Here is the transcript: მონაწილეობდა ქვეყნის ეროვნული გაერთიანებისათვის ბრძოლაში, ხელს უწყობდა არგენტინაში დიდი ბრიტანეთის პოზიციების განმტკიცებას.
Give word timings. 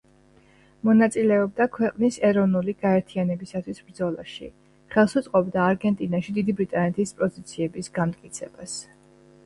მონაწილეობდა 0.87 1.65
ქვეყნის 1.75 2.15
ეროვნული 2.29 2.75
გაერთიანებისათვის 2.87 3.83
ბრძოლაში, 3.91 4.51
ხელს 4.97 5.17
უწყობდა 5.23 5.63
არგენტინაში 5.73 6.35
დიდი 6.41 6.57
ბრიტანეთის 6.63 7.19
პოზიციების 7.23 7.97
განმტკიცებას. 8.01 8.81